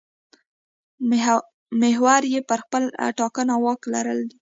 محور 1.81 2.21
یې 2.33 2.41
پر 2.49 2.59
خپله 2.65 2.87
ټاکنه 3.19 3.55
واک 3.63 3.81
لرل 3.93 4.19
دي. 4.29 4.37